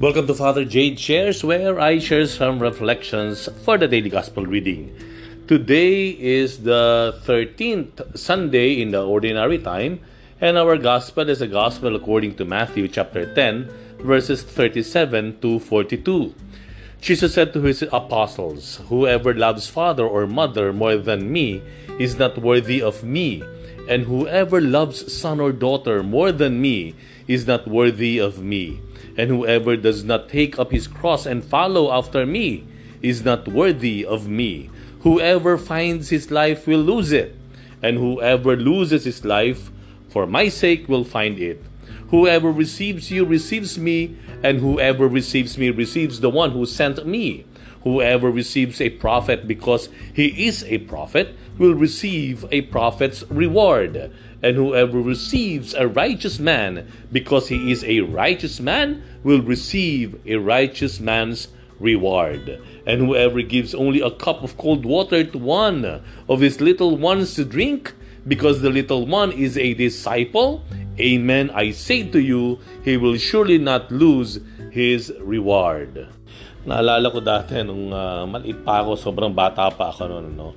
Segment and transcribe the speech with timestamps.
[0.00, 4.96] Welcome to Father Jade Shares, where I share some reflections for the daily gospel reading.
[5.46, 10.00] Today is the 13th Sunday in the ordinary time,
[10.40, 13.68] and our gospel is a gospel according to Matthew chapter 10,
[14.00, 16.34] verses 37 to 42.
[17.02, 21.60] Jesus said to his apostles, Whoever loves father or mother more than me
[21.98, 23.44] is not worthy of me,
[23.86, 26.94] and whoever loves son or daughter more than me
[27.28, 28.80] is not worthy of me.
[29.20, 32.64] And whoever does not take up his cross and follow after me
[33.02, 34.70] is not worthy of me.
[35.00, 37.36] Whoever finds his life will lose it,
[37.82, 39.70] and whoever loses his life
[40.08, 41.62] for my sake will find it.
[42.08, 47.44] Whoever receives you receives me, and whoever receives me receives the one who sent me.
[47.84, 54.10] Whoever receives a prophet because he is a prophet will receive a prophet's reward
[54.42, 60.36] and whoever receives a righteous man because he is a righteous man will receive a
[60.36, 62.60] righteous man's reward.
[62.86, 67.34] And whoever gives only a cup of cold water to one of his little ones
[67.34, 67.92] to drink,
[68.26, 70.62] because the little one is a disciple,
[71.00, 76.08] amen, I say to you, he will surely not lose his reward.
[76.66, 80.52] Naalala ko dati nung uh, maliit pa ako, sobrang bata pa ako noon, no?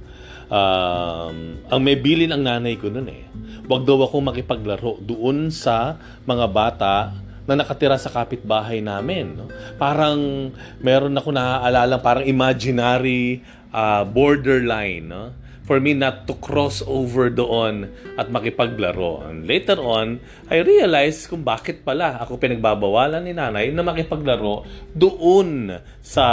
[0.52, 3.24] Um, ang may bilin ang nanay ko noon eh
[3.68, 5.96] wag daw ako makipaglaro doon sa
[6.28, 6.96] mga bata
[7.44, 9.36] na nakatira sa kapitbahay namin.
[9.36, 9.48] No?
[9.76, 15.08] Parang meron ako naaalala, parang imaginary uh, borderline.
[15.08, 15.24] No?
[15.64, 17.88] For me not to cross over doon
[18.20, 19.32] at makipaglaro.
[19.32, 20.20] And later on,
[20.52, 26.28] I realized kung bakit pala ako pinagbabawalan ni nanay na makipaglaro doon sa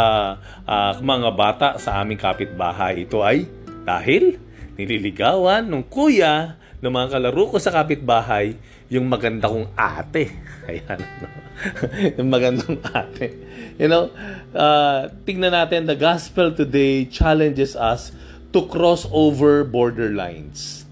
[0.66, 3.06] uh, mga bata sa aming kapitbahay.
[3.06, 3.46] Ito ay
[3.84, 4.38] dahil
[4.76, 8.56] nililigawan ng kuya ng mga kalaro ko sa kapitbahay,
[8.88, 10.32] yung maganda kong ate.
[10.68, 11.00] Ayan.
[11.00, 11.28] No?
[12.16, 13.36] yung magandang ate.
[13.76, 14.08] You know,
[14.56, 18.16] uh, tingnan natin, the gospel today challenges us
[18.56, 20.88] to cross over borderlines.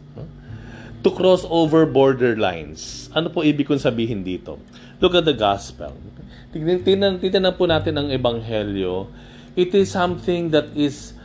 [1.03, 3.09] To cross over borderlines.
[3.17, 4.61] Ano po ibig kong sabihin dito?
[5.01, 5.97] Look at the gospel.
[6.53, 9.09] Tingnan, tingnan, tingnan po natin ang ebanghelyo.
[9.57, 11.18] It is something that is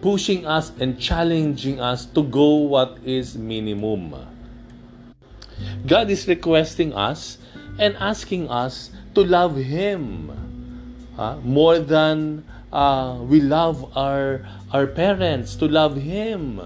[0.00, 4.14] pushing us and challenging us to go what is minimum.
[5.86, 7.38] God is requesting us
[7.78, 10.30] and asking us to love Him
[11.18, 16.60] uh, more than uh, we love our, our parents, to love Him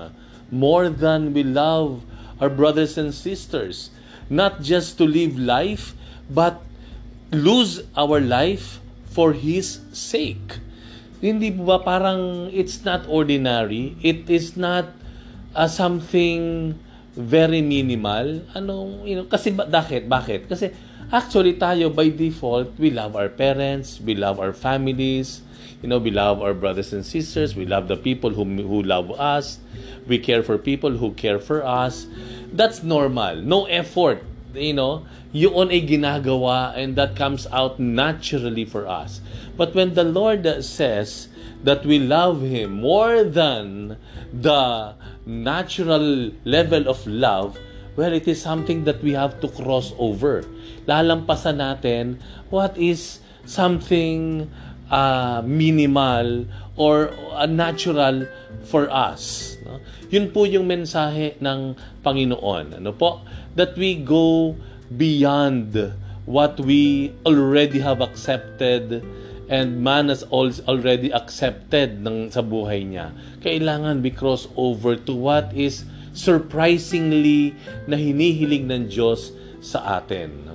[0.51, 2.03] more than we love
[2.41, 3.91] our brothers and sisters.
[4.29, 5.95] Not just to live life,
[6.29, 6.61] but
[7.31, 10.59] lose our life for His sake.
[11.23, 13.95] Hindi ba parang it's not ordinary?
[14.03, 14.91] It is not
[15.55, 16.75] uh, something
[17.15, 18.43] very minimal.
[18.59, 20.11] Ano, you know, kasi ba, bakit?
[20.11, 20.51] Bakit?
[20.51, 20.75] Kasi
[21.15, 25.47] actually tayo by default, we love our parents, we love our families,
[25.79, 29.13] you know, we love our brothers and sisters, we love the people who who love
[29.15, 29.63] us,
[30.11, 32.09] we care for people who care for us.
[32.51, 33.39] That's normal.
[33.45, 39.21] No effort, you know, yun ay ginagawa and that comes out naturally for us.
[39.57, 41.29] But when the Lord says
[41.65, 43.97] that we love Him more than
[44.33, 44.95] the
[45.27, 47.59] natural level of love,
[47.97, 50.45] well, it is something that we have to cross over.
[50.89, 54.49] Lalampasan natin what is something
[54.91, 56.47] uh, minimal
[56.77, 58.29] or uh, natural
[58.65, 59.57] for us.
[59.65, 59.81] No?
[60.13, 62.81] Yun po yung mensahe ng Panginoon.
[62.81, 63.25] Ano po?
[63.55, 64.57] That we go
[64.89, 65.77] beyond
[66.25, 69.05] what we already have accepted
[69.53, 73.13] and man has already accepted ng sa buhay niya.
[73.45, 75.85] Kailangan we cross over to what is
[76.17, 77.53] surprisingly
[77.85, 80.49] na hinihiling ng Diyos sa atin.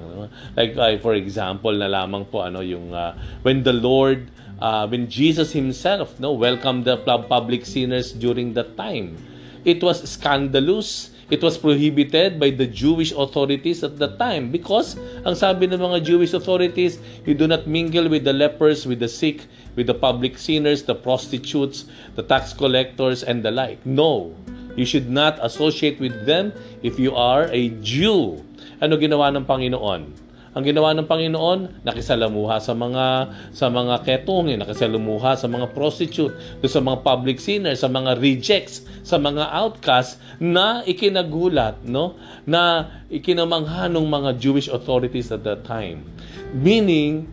[0.58, 3.14] Like uh, for example na lamang po ano yung uh,
[3.46, 6.98] when the Lord uh, when Jesus himself no welcomed the
[7.30, 9.20] public sinners during that time.
[9.62, 14.96] It was scandalous It was prohibited by the Jewish authorities at the time because
[15.28, 19.12] ang sabi ng mga Jewish authorities, you do not mingle with the lepers, with the
[19.12, 19.44] sick,
[19.76, 21.84] with the public sinners, the prostitutes,
[22.16, 23.84] the tax collectors, and the like.
[23.84, 24.32] No,
[24.80, 28.40] you should not associate with them if you are a Jew.
[28.80, 30.27] Ano ginawa ng Panginoon?
[30.58, 36.34] Ang ginawa ng Panginoon, nakisalamuha sa mga sa mga ketong, nakisalamuha sa mga prostitute,
[36.66, 42.18] sa mga public sinners, sa mga rejects, sa mga outcasts na ikinagulat, no?
[42.50, 46.10] Na ikinamangha ng mga Jewish authorities at that time.
[46.58, 47.30] Meaning,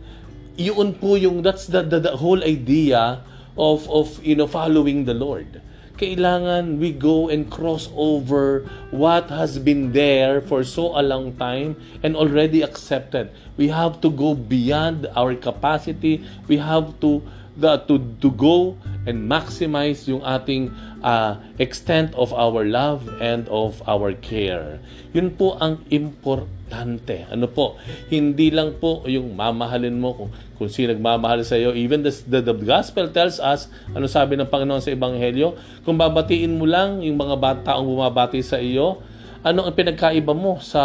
[0.53, 3.25] yun po yung that's the, the, the whole idea
[3.57, 5.65] of of you know following the Lord.
[5.97, 11.75] Kailangan we go and cross over what has been there for so a long time
[12.03, 13.31] and already accepted.
[13.57, 16.23] We have to go beyond our capacity.
[16.47, 17.23] We have to
[17.55, 20.73] the, to, to go and maximize yung ating
[21.05, 24.81] uh, extent of our love and of our care.
[25.13, 27.23] Yun po ang importante.
[27.29, 27.77] Ano po?
[28.09, 31.71] Hindi lang po yung mamahalin mo kung, kung sino nagmamahal sa iyo.
[31.71, 36.57] Even the, the, the gospel tells us, ano sabi ng Panginoon sa Ebanghelyo, kung babatiin
[36.57, 38.99] mo lang yung mga bata ang bumabati sa iyo,
[39.45, 40.81] ano ang pinagkaiba mo sa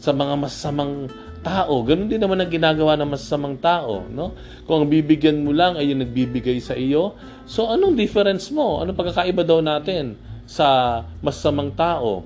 [0.00, 1.08] sa mga masamang
[1.44, 1.84] tao.
[1.84, 4.32] Ganun din naman ang ginagawa ng masasamang tao, no?
[4.64, 7.14] Kung ang bibigyan mo lang ay yung nagbibigay sa iyo,
[7.44, 8.80] so anong difference mo?
[8.80, 10.16] Anong pagkakaiba daw natin
[10.48, 12.24] sa masasamang tao?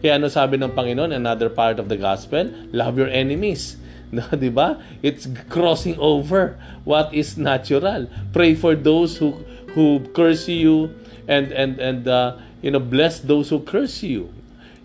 [0.00, 3.76] Kaya ano sabi ng Panginoon, another part of the gospel, love your enemies.
[4.14, 4.78] No, 'di ba?
[5.02, 6.54] It's crossing over
[6.86, 8.06] what is natural.
[8.30, 9.42] Pray for those who
[9.74, 10.94] who curse you
[11.26, 14.30] and and and uh, you know bless those who curse you.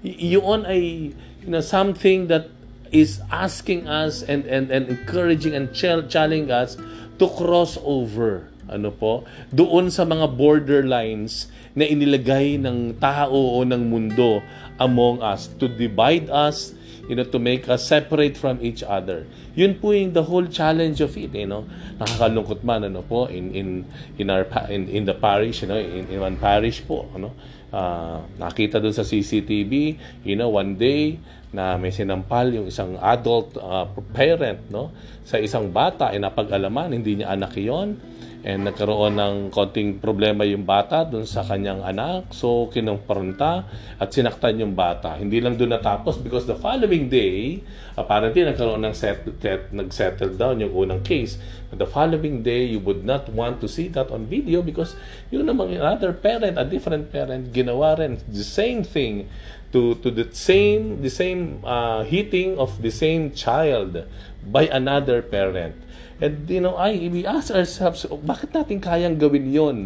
[0.01, 1.13] Y- yun ay
[1.45, 2.49] you know something that
[2.91, 6.75] is asking us and, and, and encouraging and challenging us
[7.17, 8.51] to cross over.
[8.71, 9.27] Ano po?
[9.51, 14.43] Doon sa mga borderlines na inilagay ng tao o ng mundo
[14.79, 16.75] among us to divide us,
[17.07, 19.27] you know, to make us separate from each other.
[19.55, 21.67] Yun po yung the whole challenge of it, you know.
[21.99, 23.67] Nakakalungkot man ano po in in
[24.15, 27.35] in our in, in the parish, you know, in, in one parish po, ano.
[27.71, 29.95] Uh, nakita doon sa CCTV,
[30.27, 31.15] you know, one day
[31.51, 34.91] na may sinampal yung isang adult uh, parent no?
[35.27, 37.99] Sa isang bata ay napag-alaman hindi niya anak iyon
[38.41, 42.33] and nagkaroon ng konting problema yung bata dun sa kanyang anak.
[42.33, 43.69] So kinumpronta
[44.01, 45.13] at sinaktan yung bata.
[45.13, 47.61] Hindi lang doon natapos because the following day
[47.93, 51.37] apparently nagkaroon ng set, set, nag-settle down yung unang case.
[51.69, 54.97] But the following day you would not want to see that on video because
[55.29, 59.29] yung namang another parent a different parent ginawa rin the same thing
[59.71, 64.03] to to the same the same uh, hitting of the same child
[64.47, 65.75] by another parent.
[66.21, 69.77] And you know, I we ask ourselves, bakit natin kayang gawin 'yon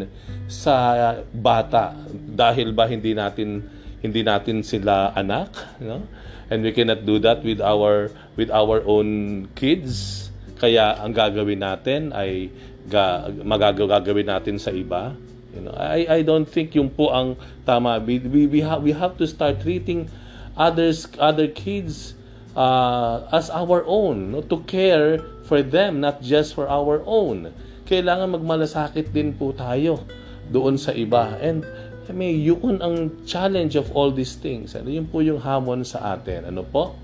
[0.50, 3.64] sa bata dahil ba hindi natin
[4.04, 6.04] hindi natin sila anak, know?
[6.46, 10.28] And we cannot do that with our with our own kids.
[10.60, 12.52] Kaya ang gagawin natin ay
[12.86, 15.16] ga, magagawin natin sa iba.
[15.56, 17.96] You know, I I don't think yung po ang tama.
[18.04, 20.12] We we, we have we have to start treating
[20.54, 22.16] others other kids
[22.56, 24.40] uh, as our own, no?
[24.40, 27.52] to care for them, not just for our own.
[27.86, 30.02] Kailangan magmalasakit din po tayo
[30.50, 31.38] doon sa iba.
[31.38, 31.62] And
[32.06, 34.74] I mean, yun ang challenge of all these things.
[34.74, 36.48] Ano yun po yung hamon sa atin.
[36.48, 36.94] Ano po?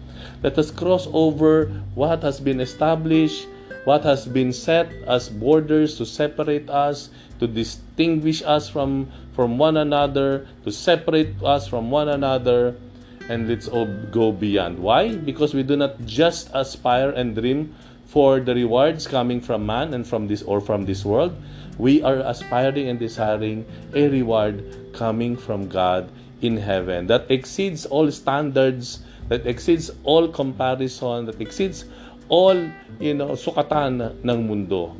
[0.43, 3.46] Let us cross over what has been established,
[3.84, 9.76] what has been set as borders to separate us, to distinguish us from, from one
[9.76, 12.76] another, to separate us from one another,
[13.29, 14.79] and let's all go beyond.
[14.79, 15.14] Why?
[15.14, 17.75] Because we do not just aspire and dream
[18.06, 21.34] for the rewards coming from man and from this or from this world.
[21.79, 23.64] We are aspiring and desiring
[23.94, 26.11] a reward coming from God
[26.43, 31.87] in heaven that exceeds all standards, that exceeds all comparison, that exceeds
[32.32, 32.56] all
[32.96, 34.96] you know sukatan ng mundo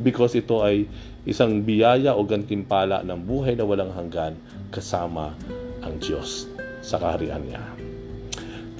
[0.00, 0.88] because ito ay
[1.28, 4.40] isang biyaya o gantimpala ng buhay na walang hanggan
[4.72, 5.36] kasama
[5.84, 6.48] ang Diyos
[6.80, 7.60] sa kaharian niya.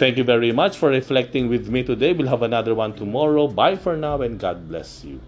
[0.01, 2.17] Thank you very much for reflecting with me today.
[2.17, 3.45] We'll have another one tomorrow.
[3.53, 5.21] Bye for now and God bless you.